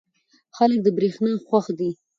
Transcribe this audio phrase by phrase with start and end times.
[0.55, 1.89] خلک له برېښنا خوښ دي.